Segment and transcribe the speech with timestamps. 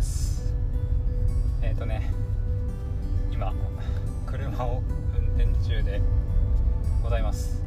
[0.00, 0.54] です。
[1.60, 2.10] えっ、ー、とね
[3.30, 3.52] 今
[4.24, 4.82] 車を
[5.14, 6.00] 運転中で
[7.02, 7.62] ございます。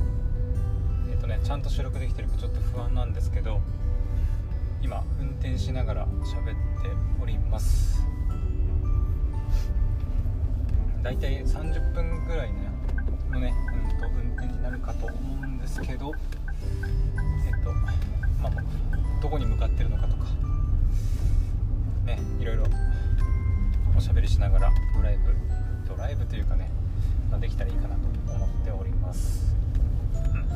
[1.11, 3.61] えっ、ー、とねちゃんと収録できてるかちょっと不安なんですけど
[4.81, 6.89] 今運転しながら喋って
[7.21, 8.03] おります。
[11.03, 12.51] だいたい30分ぐらい
[13.29, 13.53] のね、
[13.91, 16.13] うん、と運転になるかと思うんですけど
[17.45, 17.73] えっ、と
[18.41, 20.23] まあどこに向かってるのかとか
[22.05, 22.63] ねいろいろ
[23.97, 25.35] おしゃべりしながらドライブ
[25.87, 26.71] ドライブというかね、
[27.39, 28.01] できたらいいかなと
[28.33, 29.55] 思っております、
[30.13, 30.49] うん。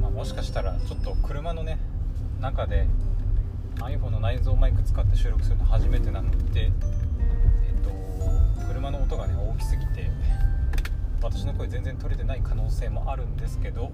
[0.00, 1.78] まあ、もしかしたらちょっと車のね
[2.40, 2.86] 中で
[3.76, 6.72] iPhone の内蔵マイク使って収録するの初めてなので、えっ
[7.82, 7.90] と、
[8.66, 10.10] 車の音がね大きすぎて
[11.22, 13.92] 私の声全然取れてない可能性もあるんですけど、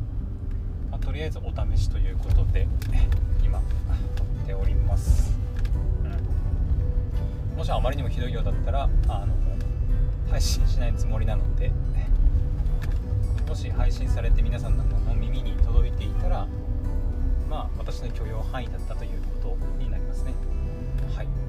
[0.96, 2.66] まあ、とりあえずお試しということで
[3.44, 3.60] 今
[4.16, 5.38] 撮っております、
[7.52, 9.34] うん、もしあまりにもひどいようだったらあの
[10.30, 11.70] 配信しないつもりなので
[13.46, 16.48] もし配信されて皆さんの耳に届いていたら
[17.50, 20.32] まあ私の許容範囲だったということになりますね。
[21.14, 21.45] はい。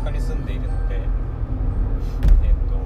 [0.00, 1.02] 実家に住んでいるので、えっ
[2.70, 2.78] と、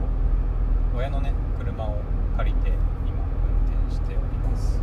[0.98, 2.00] 親のね車を
[2.36, 2.70] 借りて
[3.06, 4.80] 今運転しております。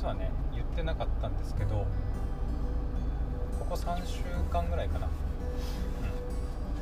[0.00, 1.86] 実はね言ってなかったんですけど
[3.58, 5.12] ここ3週間ぐらいかな、うん、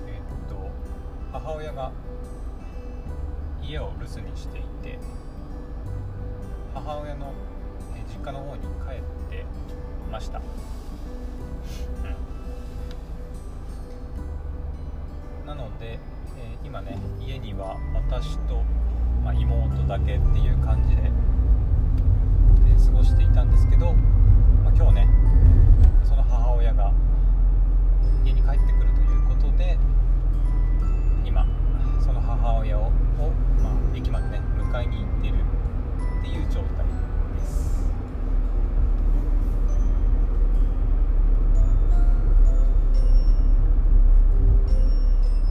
[0.08, 0.70] えー、っと
[1.32, 1.90] 母親が
[3.60, 5.00] 家を留守にしていて
[6.72, 7.32] 母親の
[8.08, 9.44] 実家の方に帰って
[10.12, 10.40] ました、
[15.40, 18.62] うん、なので、えー、今ね家には私と、
[19.24, 21.10] まあ、妹だけっていう感じで
[22.98, 23.92] ごしていたんですけど、
[24.64, 25.08] まあ、今日ね
[26.02, 26.92] その母親が
[28.24, 29.78] 家に帰ってくるということで
[31.24, 31.46] 今
[32.00, 32.90] その母親を
[33.62, 36.86] まあ、駅までね迎えに行ってるっていう状態
[37.38, 37.88] です。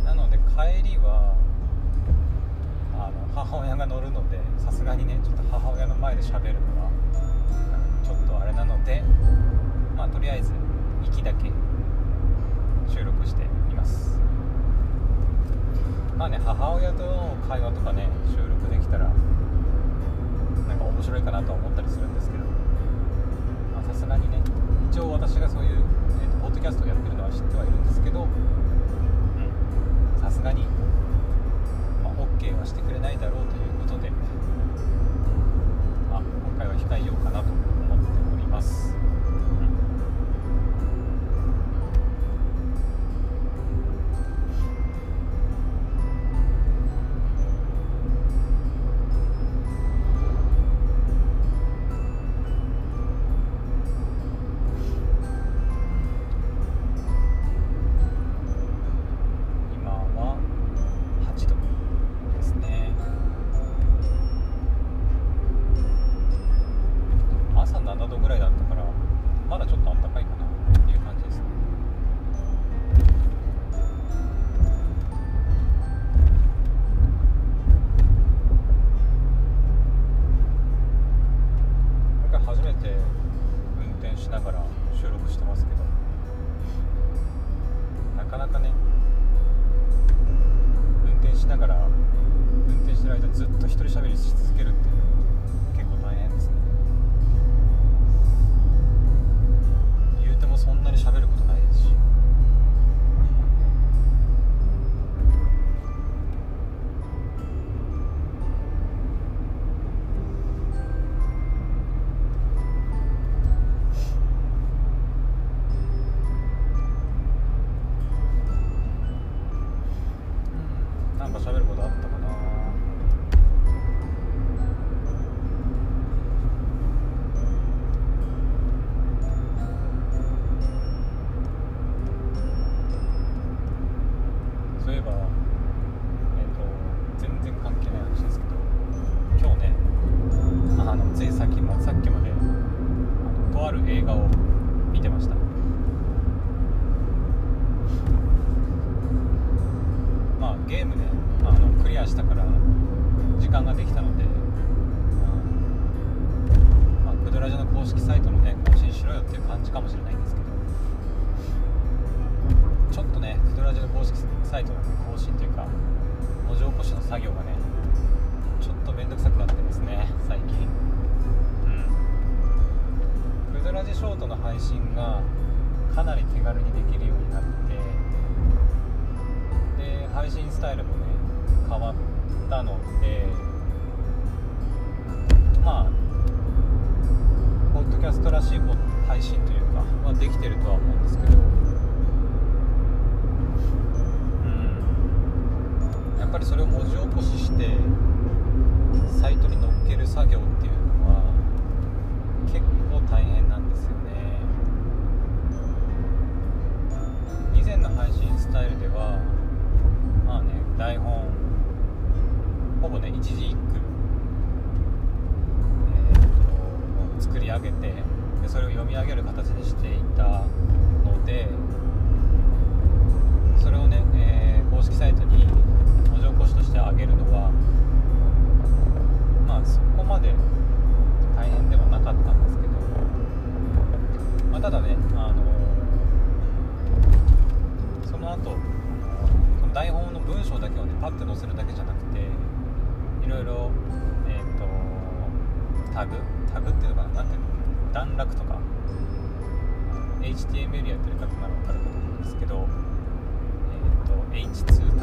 [0.03, 1.36] なので帰りは
[3.87, 6.91] 乗るのでさすがにねちょっと母親の前で喋るのは
[8.03, 9.03] ちょっとあれなので
[9.95, 10.51] まあとりあえず
[11.05, 11.51] 息だけ
[12.87, 14.19] 収録しています。
[16.17, 19.05] まあね母親との会話とかね収録できたら
[20.67, 22.47] なんか面白いかなとは思ったりするんですけど。
[23.87, 24.41] さすがにね
[24.91, 25.77] 一応私がそういう、
[26.21, 28.27] えーと、とポッドキャストをやってるのは知ってはいるんですけど
[30.19, 30.63] さすがに、
[32.03, 34.09] まあ、OK はしてくれないだろうということで、
[36.11, 38.93] まあ、今回は控えようかなと思っております。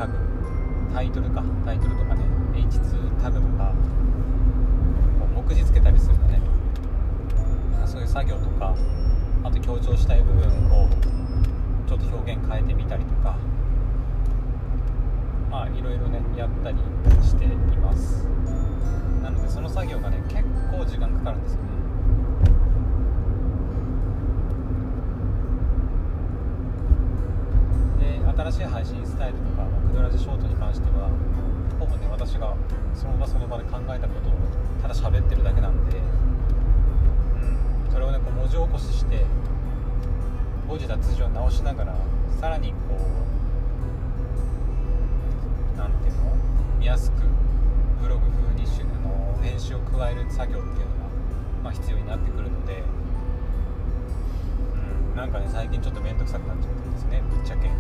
[0.05, 0.19] タグ
[0.93, 2.21] タイトルかタイトルとかね
[2.53, 3.73] H2 タグとか
[5.35, 6.41] 目次つけたりするのね。
[7.87, 8.75] そういう作業とか
[9.45, 10.89] あと強調したい部分を
[11.87, 13.37] ちょっと表現変えてみたりとか
[15.51, 16.77] まあいろいろねやったり
[17.23, 18.27] しています。
[19.23, 21.69] なのでその作業がね結構時間かかるんですよね。
[28.01, 31.09] で新しい配信スタイルとかはドラジショートに関しては
[31.79, 32.55] ほぼね私が
[32.95, 34.33] その場その場で考えたことを
[34.83, 36.01] ただ喋ってるだけなんで、う
[37.89, 39.25] ん、それをねこう文字起こしして
[40.67, 41.97] 文字脱字を直しながら
[42.41, 42.99] さらにこう
[45.79, 46.35] 何ていうの？
[46.79, 47.23] 見やすく
[48.03, 48.65] ブログ風に
[49.43, 50.81] 編集を加える作業っていうのが、
[51.65, 52.83] まあ、必要になってくるので、
[55.15, 57.71] う、なんかね最近ちょっと面倒くさくなっちゃってですねぶっちゃけ。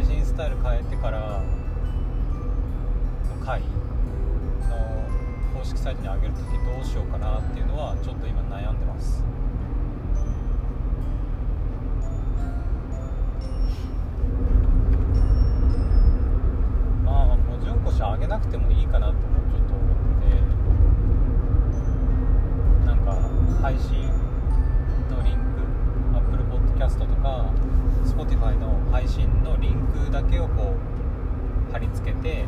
[0.00, 1.42] 配信スタイル変えてからの
[3.44, 3.66] 回の
[5.54, 9.22] 公式サイトに上げるときどうしようかなっていうのはちょっと今悩んでます。
[17.04, 19.18] まあ文字起こし上げなくてもいいかなとも
[19.50, 19.86] ちょっと思っ
[20.22, 20.30] て
[22.86, 23.18] なんか
[23.60, 24.10] 配信
[26.80, 27.52] キャストとか
[28.06, 30.74] Spotify の配信のリンクだけをこ
[31.68, 32.46] う貼り付けて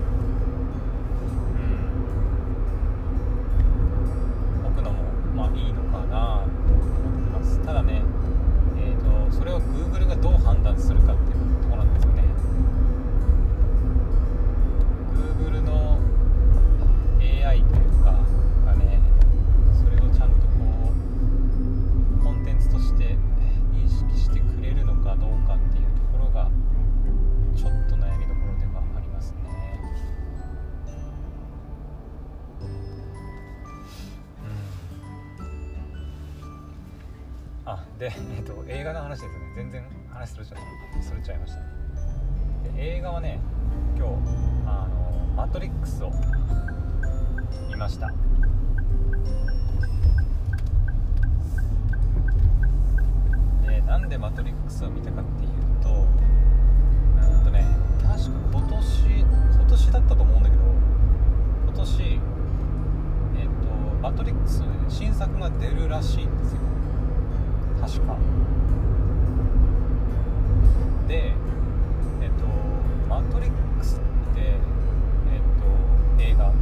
[4.63, 5.03] うん置くのも
[5.37, 7.61] まあいいのかなと思ってます。
[7.61, 8.01] ただね
[8.79, 11.72] えーとそれを Google がどう判断するかっていう
[37.65, 39.53] あで、えっと、映画の話ですね。
[39.55, 40.57] 全然話それちゃ
[41.01, 43.39] それちゃいましたで映画はね
[43.97, 44.13] 今日
[44.67, 46.11] あの「マトリックス」を
[47.69, 48.13] 見ました。
[53.67, 55.51] でなんで「マトリックス」を見たかっていう
[55.83, 55.89] と
[57.37, 57.65] うんとね
[58.03, 60.63] 確か今年今年だったと思うんだけど
[61.65, 63.51] 今年えっ、と
[64.03, 66.72] 「マトリックス」の、ね、新作が出るらしいんですよ。
[67.83, 68.17] 確か。
[71.09, 71.35] で
[72.23, 72.47] えっ、と
[73.11, 73.97] 「マトリックス」
[74.31, 75.41] ってえっ、
[76.17, 76.47] と映画。
[76.47, 76.53] えっ、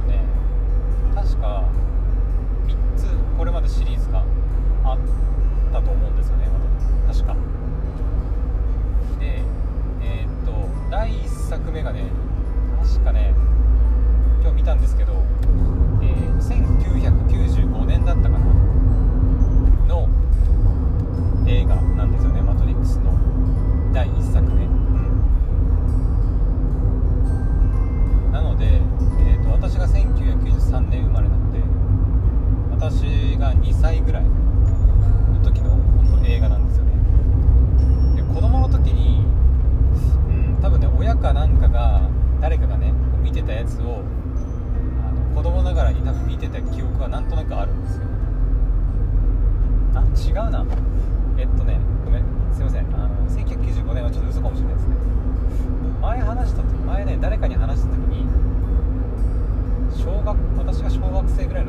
[0.00, 0.24] とね
[1.14, 1.64] 確か
[2.66, 3.06] 3つ
[3.36, 4.24] これまでシリーズが
[4.84, 4.98] あっ
[5.72, 6.48] たと思うんですよね
[7.06, 7.36] 確か。
[9.20, 9.42] で
[10.02, 10.52] えっ、と
[10.90, 12.04] 第1作目がね
[12.82, 13.34] 確かね
[14.40, 15.05] 今日見たんですけど、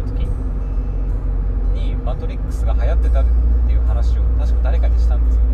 [0.07, 0.27] 時
[1.73, 3.25] に「マトリックス」が流行ってたっ
[3.67, 5.47] ていう話を確か誰かにしたんですよね。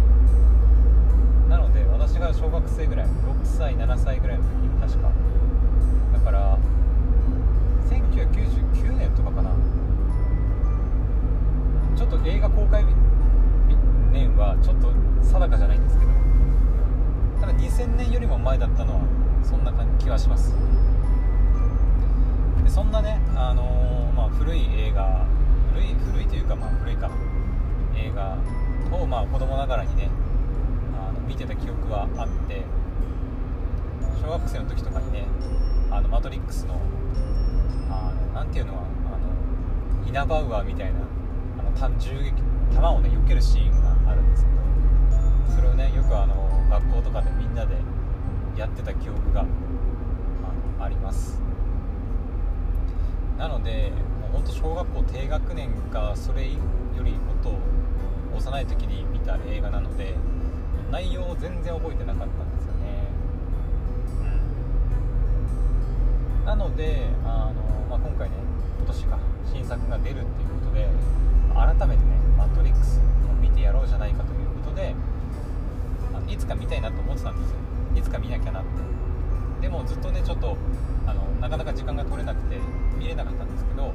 [1.50, 3.10] なので私が小学生ぐらい6
[3.44, 5.10] 歳7歳ぐらいの時に確か。
[6.14, 6.58] だから
[7.90, 9.52] 1999年とかかな。
[11.96, 12.84] ちょっと映画公開
[14.12, 14.92] 年はちょっと
[15.22, 16.12] 定かじゃないんですけど。
[17.42, 19.02] ただ2000年よりも前だったのは
[19.44, 20.56] そんな感じ気はします。
[22.64, 25.26] でそんなね、あのーまあ、古い映画
[25.74, 27.10] 古い古いというかまあ古いか。
[27.96, 28.38] 映画
[28.92, 30.10] をまあ子供ながらにね
[30.94, 32.64] あの見てた記憶はあって
[34.22, 35.26] 小学生の時とかにね
[35.92, 36.80] あのマトリックスの
[37.90, 41.00] あのなんていうのはあのイナバウアーみたいな
[41.60, 42.34] あの単銃撃
[42.74, 44.50] 弾をね避けるシーンがあるんですけ
[45.52, 47.76] どそれをねよくあの学校とかでみんなで
[48.58, 49.46] やってた記憶が
[50.80, 51.53] あります。
[53.38, 56.50] なのでもうほんと小学校低学年かそれよ
[57.04, 57.58] りもっと
[58.36, 60.16] 幼い時に見た映画なので
[60.92, 63.08] 内容を全然覚えてなかったんですよね、
[66.46, 68.36] なのであの、まあ、今回ね
[68.78, 69.20] 今年か
[69.52, 70.88] 新作が出るっていうことで
[71.56, 73.00] 改めてね「マトリックス」
[73.30, 74.94] を見てやろうじゃないかということで
[76.28, 77.58] いつか見たいなと思ってたんですよ。
[77.96, 78.70] いつか見なきゃなって。
[79.64, 80.58] でもずっとねちょっと
[81.08, 82.60] あのなかなか時間が取れなくて
[83.00, 83.94] 見れなかったんですけど、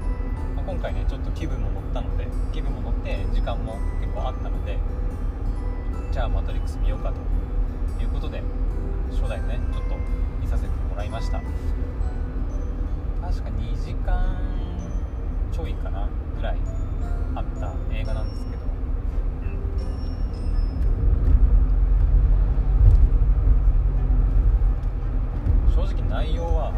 [0.56, 4.78] まあ今回ねちょっと気分も乗ったので気分も乗って時間も結構あったので
[6.10, 8.42] じゃあ「マトリックス」見ようかということで
[9.10, 9.94] 初代ねちょっと
[10.40, 11.42] 見させてもらいました。
[13.20, 14.40] 確か2時間
[15.52, 16.56] ちょいかなぐらい
[17.34, 18.57] あった映画なんですけど、
[25.78, 26.72] 正直内容は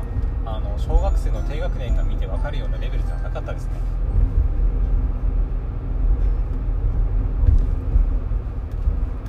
[0.44, 3.80] あの小学生の低学年が見て分かるようなレベルではなかったですね。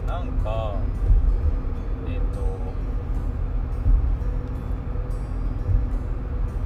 [0.06, 0.76] なんか
[2.06, 2.42] えっ、ー、と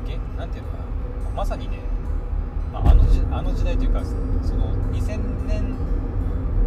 [0.08, 0.84] げなんていうのかな。
[1.36, 1.82] まさにね、
[2.74, 5.76] まあ、あのじあの時代というかその2000年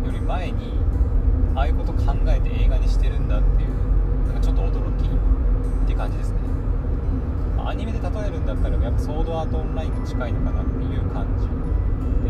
[0.07, 0.79] より前に
[1.57, 5.48] ああいうこと考えて映画にしてるんだっていうなんかちょっと驚き。
[5.99, 6.39] 感じですね、
[7.57, 11.49] まあ、アニメで例えるんだったらやっぱソードアートオンラインに近いのかなっていう感じ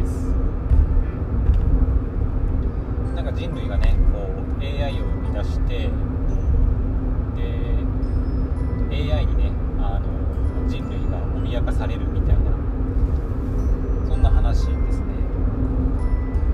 [0.00, 0.32] です。
[3.14, 4.26] なんか人類がねこ
[4.58, 5.90] う AI を生み出して
[8.88, 12.50] で AI にねあの人類が脅かされるみたいな
[14.08, 15.06] そんな話ですね。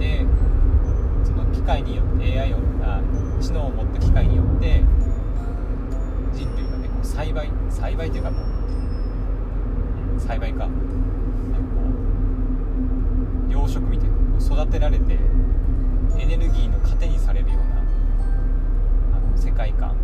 [0.00, 0.26] で
[1.22, 3.00] その機械によって AI をあ
[3.40, 4.82] 知能を持った機械によって
[7.14, 8.38] 栽培栽培というかも
[10.16, 10.58] う栽培か。
[10.60, 11.82] なんかこ
[13.48, 14.14] う養殖みたいな。
[14.40, 15.18] 育てられて
[16.18, 17.78] エネルギーの糧にされるような
[19.16, 19.96] あの世界観。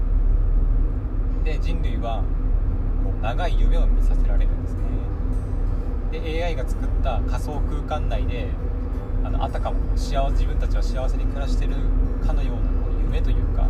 [1.45, 2.23] で人類は
[3.05, 4.81] こう長い夢を見させられるんですね。
[6.13, 8.49] で AI が作った仮想空間内で
[9.25, 11.75] あのあたかも幸せ自分たちは幸せに暮らしてる
[12.25, 13.69] かのようなこう夢というか、ま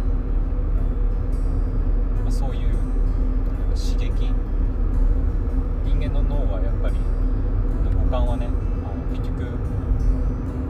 [2.29, 2.90] あ、そういう
[3.81, 4.11] 刺激。
[5.85, 6.97] 人間の脳はやっぱり
[7.95, 8.51] 五感はねあ
[8.95, 9.57] の結局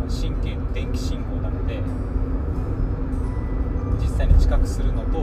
[0.08, 1.82] 神経の電気信号なので
[4.00, 5.20] 実際に知覚するのと、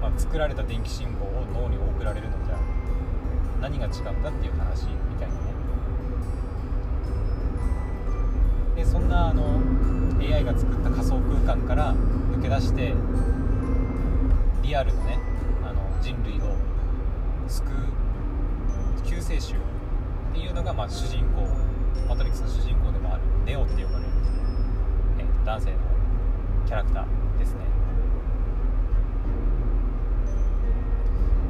[0.00, 2.58] まあ、作られた電気信号を脳に送られるのじゃ
[3.60, 5.40] 何が違うんだっていう話みたいなね。
[8.76, 9.60] でそんなあの
[10.20, 12.94] AI が作った仮想空間から抜け出して
[14.62, 15.29] リアルのね
[16.00, 16.56] 人類を
[17.46, 17.70] 救う
[19.04, 19.56] 救世主っ
[20.32, 21.42] ていうのがまあ主人公
[22.08, 24.10] マトリックスの主人公でもあるネオって呼ばれる、
[25.18, 25.76] えー、男性の
[26.66, 27.60] キャラクターですね。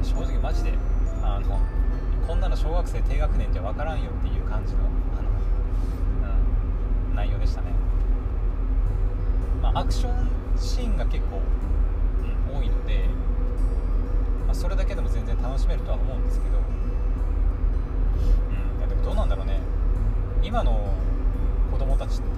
[0.02, 0.72] 正直マジで
[1.22, 1.60] あの
[2.26, 4.80] こんなの小学生低学年じゃ分からんよっていう感じの
[5.18, 5.28] あの、
[7.08, 7.68] うん、内容でしたね、
[9.62, 11.40] まあ、アクションシーンが結構、
[12.50, 13.04] うん、多いので、
[14.50, 16.60] まあ、それだけでも全然楽しめるとは思うんですけど、う
[18.84, 19.60] ん、でもどうなんだろうね。
[20.42, 20.92] 今の
[21.70, 22.32] 子供たちってもう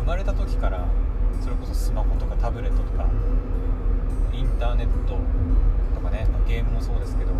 [0.00, 0.86] 生まれた時から
[1.40, 3.08] それこそスマホとかタブレットとか
[4.34, 5.16] インターネット
[5.94, 7.34] とかねまあゲームもそうですけどっ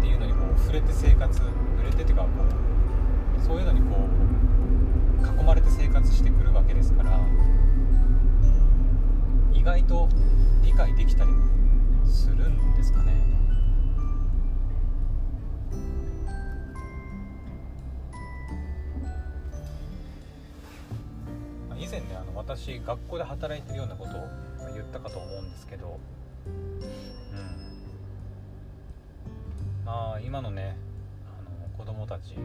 [0.00, 1.50] ていうのにこう触れて生活触
[1.82, 2.28] れてっていうかこ
[3.36, 3.96] うそういうのにこ
[5.24, 7.18] う囲まれて生活してくるわけですから
[9.52, 10.08] 意外と
[10.62, 11.63] 理解できたりも
[12.06, 13.12] するんですかね。
[21.78, 25.98] 以前ねあの私学校で働いてるようなことを言ったかと思うんですけど
[26.46, 26.54] うん。
[29.84, 30.76] まあ今のね
[31.26, 32.36] あの子供たち、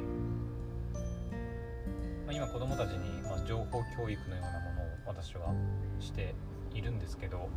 [2.26, 5.54] まあ、今子供たちに、まあ、情報教育のようなものを私は
[6.00, 6.34] して
[6.74, 7.48] いるんですけど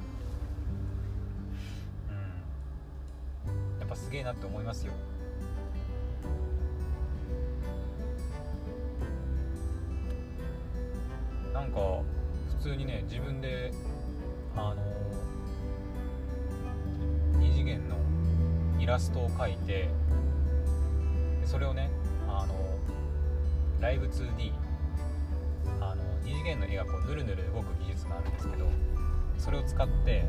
[3.92, 4.92] ぱすげえなって思いますよ。
[11.52, 11.78] なんか
[12.59, 13.70] 普通にね自分で
[14.57, 14.83] あの
[17.38, 17.96] 二次元の
[18.81, 19.88] イラストを描いて
[21.40, 21.90] でそれをね
[22.26, 22.55] あの
[23.81, 24.52] ライブ 2D
[25.81, 28.66] あの二次元の絵がこうぬるぬる動く技術があるんですけど
[29.37, 30.24] それを使って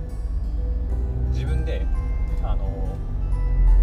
[1.32, 1.86] 自分で
[2.43, 2.97] あの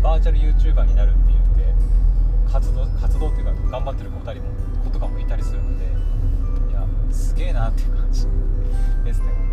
[0.02, 1.74] バーチャル YouTuber になるっていうんで
[2.50, 4.46] 活動活動っていうか頑張ってる子たりも
[4.84, 5.84] 子とかもいたりするので
[6.70, 8.26] いやすげえなっていう感じ
[9.04, 9.46] ですね本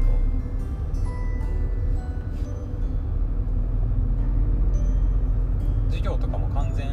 [5.86, 6.88] 当授業とかも完全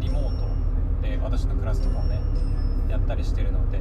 [0.00, 0.44] リモート
[1.02, 2.20] で私のクラスとかをね
[2.88, 3.80] やったりしてるので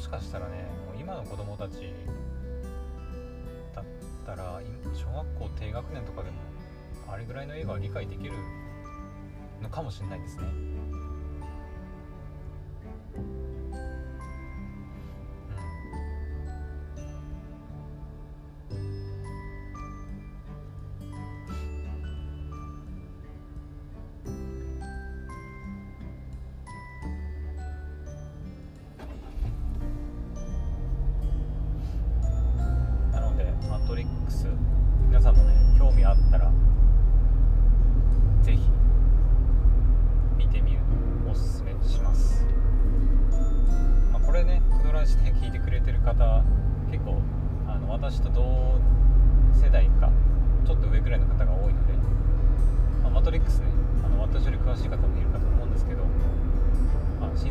[0.00, 1.92] しかしたらねもう今の子供たち
[3.74, 3.84] だっ
[4.24, 4.60] たら
[4.94, 6.36] 小学校低学年とかでも
[7.08, 8.32] あれぐらいの映画は理解できる
[9.62, 10.69] のかもしれないですね。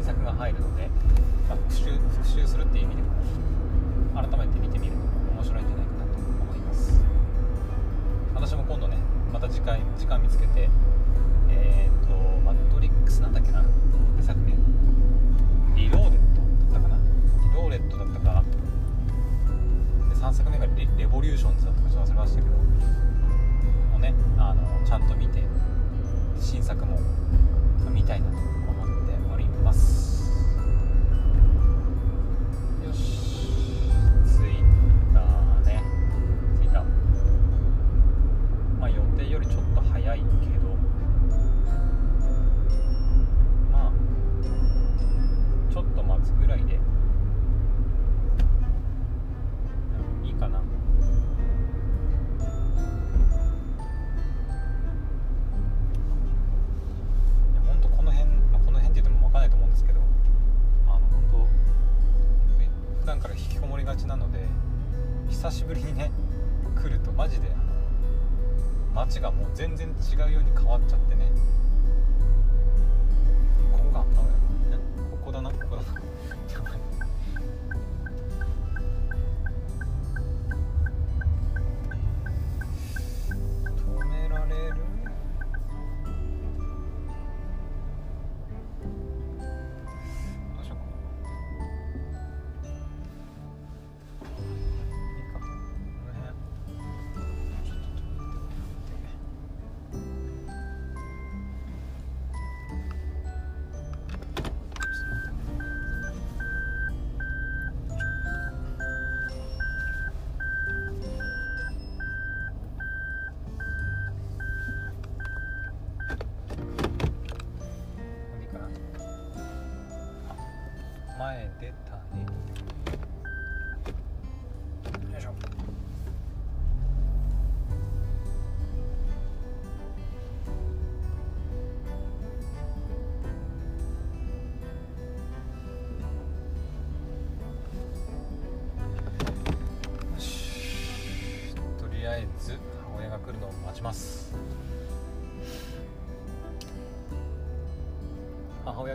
[0.09, 0.89] 作が入るので、
[1.47, 3.09] まあ、復習復習するっていう意味でも
[4.15, 6.99] 改めて見てみるのも面白いんじゃないかなと思います。
[8.33, 8.97] 私も今度ね
[9.31, 10.69] また次回時間見つけて
[11.49, 14.53] えっ、ー、とマトリックスなんだっけな2作目
[15.75, 16.97] リローデットだったかな。
[16.97, 18.43] リローレットだったか。
[20.09, 22.55] で3作目がレレボリューションズだったかちょっと忘れましたけど。
[23.93, 25.43] もねあのちゃんと見て
[26.39, 26.97] 新作も
[27.91, 28.68] 見たいなと
[29.59, 30.18] ます。
[64.05, 66.11] ております久しぶりにね
[66.75, 67.47] 来るとマジで
[68.93, 71.31] 街がもう全然違うように変わっちゃってね。
[73.71, 74.05] ここがこ
[75.25, 76.78] こだなここだな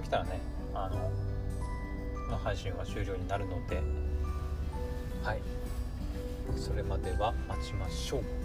[0.05, 0.41] 来たらね
[0.75, 1.11] あの
[2.31, 3.83] の配信は終了になるので
[5.23, 5.41] はい。
[6.55, 8.44] それまでは待ちましょう。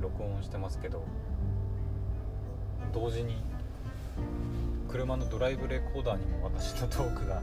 [0.00, 1.04] 録音してますけど
[2.92, 3.36] 同時に
[4.88, 7.42] 車のドライブレコーダーにも私のトークが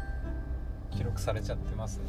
[0.90, 1.98] 記録されちゃってます。
[1.98, 2.04] ね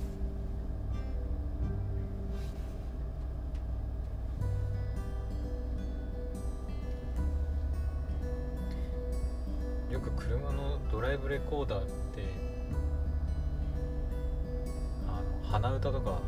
[9.92, 12.24] よく車のドライブレコーダーって
[15.06, 16.20] あの鼻歌とか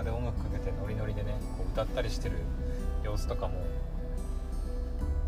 [0.00, 2.36] 車で音楽かけてノリノリでねこう歌ったりしてる
[3.04, 3.54] 様子とかも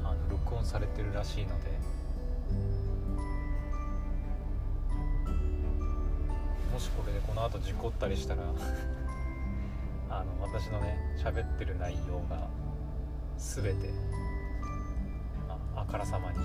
[0.03, 1.71] あの録音されてるらしいので
[6.73, 8.43] もしこれでこの後事故ったりしたら
[10.09, 12.49] あの私のね喋ってる内容が
[13.37, 13.91] 全て
[15.49, 16.39] ああからさまに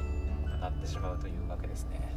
[0.60, 2.14] なってしまうというわけですね。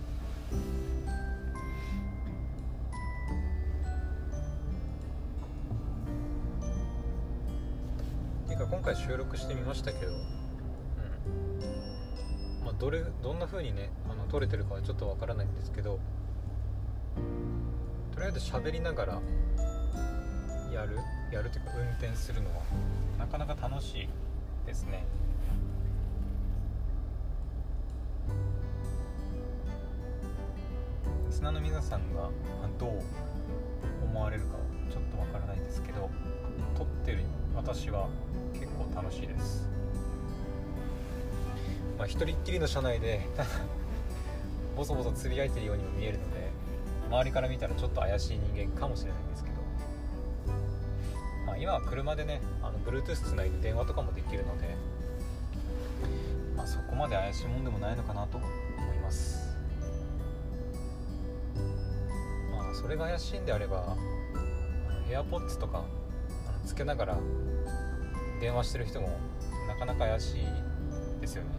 [8.91, 10.19] 回収録してみましたけど、うん。
[12.65, 16.01] まあ、どれどんな風にねあの撮れてるかはちょっとわからないんですけど
[18.13, 19.21] とりあえず喋りながら
[20.73, 20.99] やる
[21.31, 22.65] やるというか運転するのは
[23.17, 24.09] なかなか楽しい
[24.67, 25.05] ですね。
[31.29, 32.29] リスナーの皆さんが
[32.81, 33.03] どう
[34.05, 34.59] 思われるかは
[34.91, 36.11] ちょっとわからないですけど
[36.77, 37.23] 撮ってる
[37.55, 38.09] 私は
[38.53, 39.69] 結構楽しいです。
[41.99, 43.21] まあ、一人っきりの車内で
[44.75, 46.51] ボソボソつぶやいてるようにも見えるので
[47.11, 49.57] 周りから見たらちょっと怪しい人間かもしれないんですけど、
[51.45, 54.75] まあ、今は車でねあの Bluetooth つないで電話とかもできるので、
[56.57, 58.47] まあ、そこまで怪しいもんでもないのかなと思
[58.95, 59.59] います。
[62.51, 63.95] まあそれが怪しいんであれば
[65.11, 65.85] AirPods とか
[66.71, 67.19] つけながら
[68.41, 69.09] 電話してる人も
[69.67, 71.51] なかなか怪しいですよね。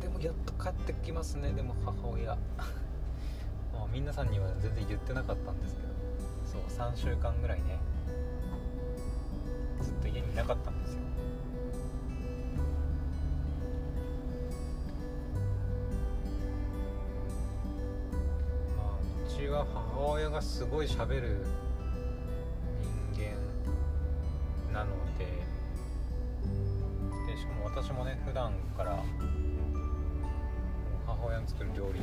[0.00, 2.38] でもやっと帰ってきますねでも母親。
[3.74, 5.87] まあ皆さんには全然言ってなかったんですけど。
[6.66, 7.78] そう3週間ぐらいね
[9.80, 11.00] ずっと家にいなかったんですよ。
[18.76, 21.46] まあうちは母親がすごい喋る
[23.14, 25.26] 人間なので
[27.26, 29.02] でしかも私もね普段から
[31.06, 32.00] 母親の作る料理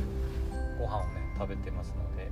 [0.80, 2.32] ご飯をね食べてますので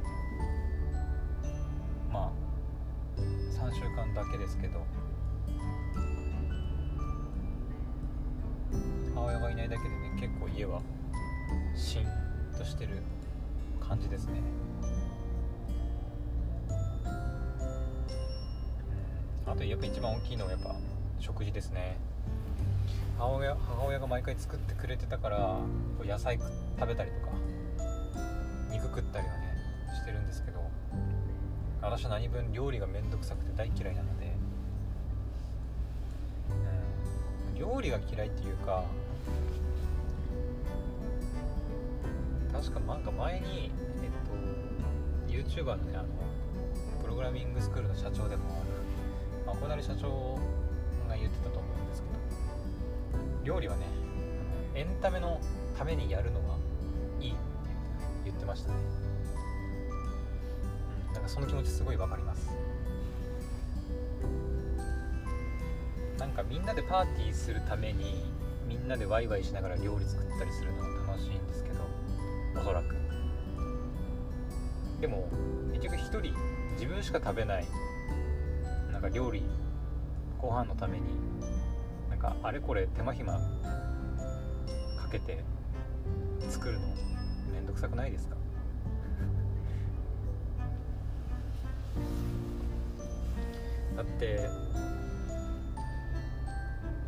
[3.74, 4.86] 3週間だけですけど。
[9.16, 10.80] 母親がいないだけでね結構家は
[11.76, 12.06] シーン
[12.56, 13.02] としてる
[13.80, 14.34] 感じですね。
[19.46, 19.52] うん。
[19.52, 20.76] あとやっぱ一番大きいのはやっぱ
[21.18, 21.98] 食事ですね。
[23.18, 25.58] 母親母親が毎回作ってくれてたから
[26.06, 27.32] 野菜食べたりとか
[28.72, 29.56] 肉食ったりはね
[29.96, 30.62] してるんですけど。
[31.84, 34.34] 私は何分料理がめんどくさくて大嫌いなので、
[37.52, 38.86] うん、料理が嫌いっていうか
[42.54, 43.70] 確かなんか前に
[44.02, 46.08] えっと YouTuber のねあの
[47.02, 48.72] プログラミングスクールの社長でもある
[49.46, 50.40] まこなり社長
[51.10, 52.08] が言ってたと思うんですけ
[53.38, 53.88] ど料理はね
[54.74, 55.40] エンタメの
[55.78, 56.56] ためにやるのは
[57.20, 57.40] いいって
[58.24, 59.03] 言ってましたね。
[61.24, 62.50] かその気持ちすごいわかります。
[66.20, 68.24] なんかみんなでパーティーするために
[68.68, 71.80] みんなでワイワイしながら料理作ったりするのが楽しいんですけど
[72.60, 72.96] おそらく。
[75.02, 75.28] でも
[75.74, 76.34] 結局一人
[76.74, 77.68] 自分しか食べない
[78.92, 79.44] なんか料理
[80.40, 81.04] ご飯のために
[82.10, 83.40] なんかあれこれ手間暇か
[85.12, 85.44] けて
[86.50, 86.88] 作るの
[87.52, 88.38] めんどくさくないですか？
[93.96, 94.50] だって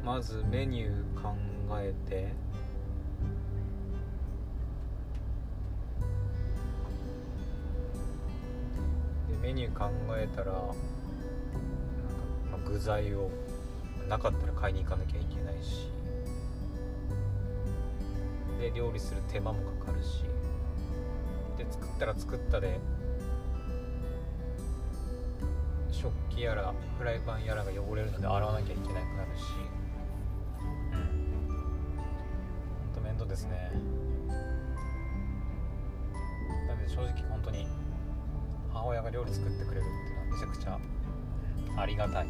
[0.04, 1.34] まずメニュー考
[1.80, 2.16] えて。
[9.28, 10.74] でメニュー考えたらなんか、
[12.52, 13.32] まあ具材を
[14.08, 15.90] なかったら買いに行かなきゃいけないし。
[18.60, 20.24] で料理する手間もかかるし。
[21.58, 22.80] で作ったら作ったで。
[26.36, 29.42] 器やらフライパンやらが汚れるので洗わなきゃいけなくなるし。
[30.92, 31.00] うん。
[31.50, 33.72] ほんと面倒ですね。
[36.68, 37.68] なので正直本当に
[38.74, 40.80] 母親が料理作ってくれるっていうのはめちゃくちゃ
[41.78, 42.28] ありがたい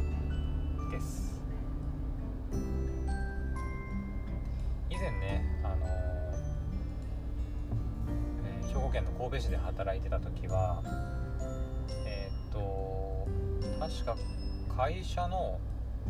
[0.92, 1.42] です。
[4.90, 5.86] 以前ねあの
[8.46, 10.84] えー兵庫県の神戸市で働いてた時は
[13.86, 14.18] 確か
[14.76, 15.60] 会社の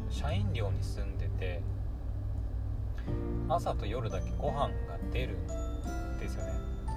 [0.10, 1.62] 社員寮に住んでて
[3.50, 6.54] 朝と夜だけご飯が出るんですよね。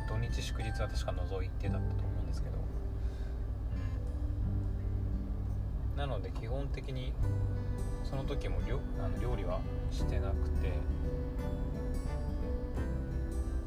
[0.08, 2.54] 土日祝日は確か除いてだったと思うんですけど、
[5.96, 7.12] なので基本的に
[8.04, 9.58] その時も料あの料理は
[9.90, 10.72] してなくて。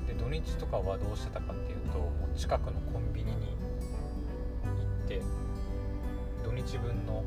[0.08, 4.71] で土日とかはどうしてたかっていうともう近くのコンビニに行
[5.06, 5.21] って
[6.52, 7.24] 土日分の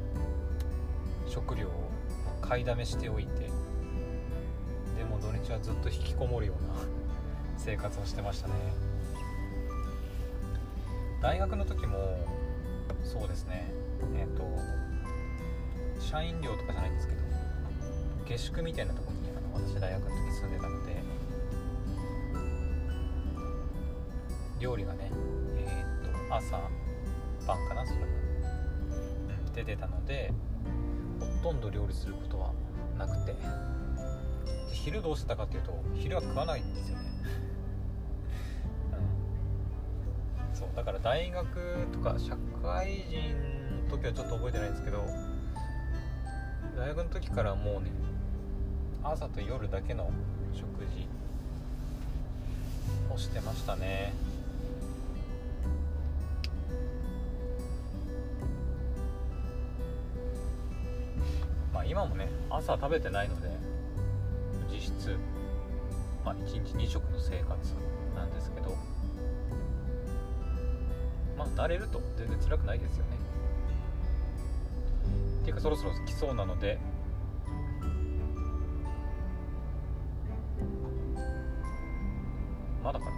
[1.27, 1.91] 食料を
[2.43, 3.49] 買いだめしておいて
[4.99, 6.75] でも土日はずっと引きこもるような
[7.57, 8.55] 生活をしてましたね。
[11.23, 12.19] 大学の時も
[13.03, 13.73] そうですね。
[14.15, 14.43] えっ、と
[15.99, 17.21] 社員寮とかじゃないんですけど
[18.27, 21.03] 下宿みたいなところにあの私大学の時住んでたので
[24.61, 25.11] 料理がね
[25.57, 26.61] えっ、と朝
[27.47, 28.14] 晩かなそれ、
[29.55, 30.33] 出てたので
[31.43, 32.53] ほとんど料理することは
[32.99, 33.35] なくて
[34.73, 37.05] 昼どうしてたかっていうと昼は食わないんですよね。
[40.51, 40.57] うん。
[40.57, 43.35] そうだから大学とか社会人
[43.89, 45.05] の時はちょっと覚えてないんですけど
[46.77, 47.91] 大学の時からもうね
[49.03, 50.11] 朝と夜だけの
[50.53, 51.07] 食事
[53.15, 54.13] をしてましたね。
[61.87, 63.49] 今もね朝食べてないので
[64.71, 65.17] 実質
[66.25, 67.75] まあ1日2食の生活
[68.15, 68.77] なんですけど
[71.37, 73.17] まあ慣れると全然辛くないですよね。
[75.43, 76.79] っていうかそろそろ来そうなので
[82.83, 83.11] まだかな。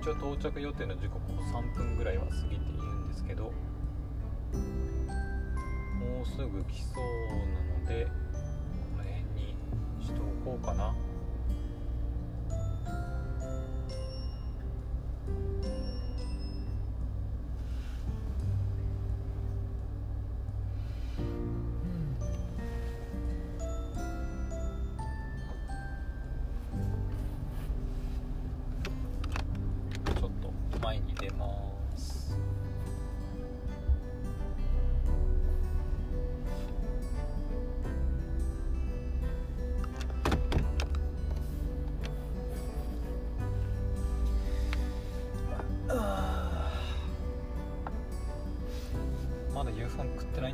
[0.00, 3.52] 一応到着予定の時刻も3分ぐらいは過ぎているんですけど
[6.38, 7.04] すぐ来そう
[7.48, 8.10] なのでこ
[8.96, 9.56] の辺に
[10.00, 10.94] しておこうかな。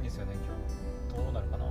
[0.05, 1.25] んですよね今日。
[1.25, 1.65] どうなるかな。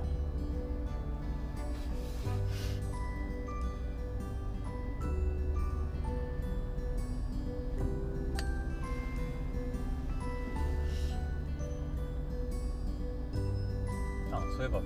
[14.32, 14.80] あそういえば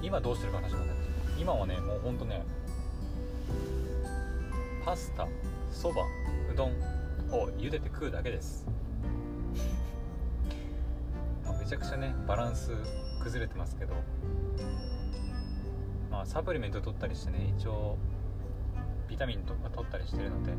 [0.00, 0.92] 今どうしてるか話がね。
[1.36, 2.44] 今はねもうほんとね
[4.84, 5.26] パスタ
[5.72, 6.02] そば
[6.52, 6.70] うどん
[7.32, 8.64] を茹でて食うだけです。
[11.64, 12.72] めちゃくちゃねバランス
[13.22, 13.94] 崩れてますけど。
[16.10, 17.96] まあサプリメント取ったりしてね一応
[19.08, 20.52] ビタミンとか取ったりしてるので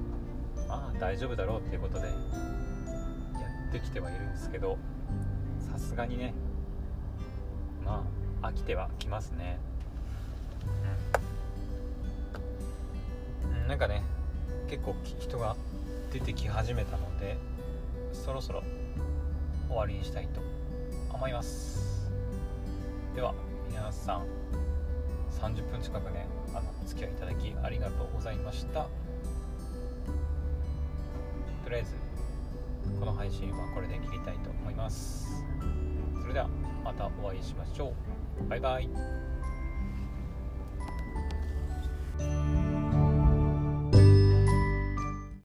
[0.68, 2.14] まあ大丈夫だろうっていうことでや
[3.70, 4.78] ってきてはいるんですけど
[5.72, 6.34] さすがにね
[7.86, 8.04] ま
[8.42, 9.60] あ飽きてはきますね。
[13.46, 14.04] うん、うん、なんかね
[14.68, 15.56] 結構人が
[16.12, 17.38] 出てき始めたので
[18.12, 18.64] そろそろ
[19.70, 20.45] 終わりにしたいと
[21.16, 22.06] 思います。
[23.16, 23.34] では
[23.70, 24.26] 皆さん
[25.32, 28.88] 30分近くねあのお付き合いいただきありがとうございました。
[31.64, 31.96] とりあえず
[33.00, 35.44] この配信はこれで切りたいと思います。
[36.22, 36.50] それでは
[36.84, 37.94] またお会いしましょ
[38.46, 38.50] う。
[38.50, 39.25] バイバイ。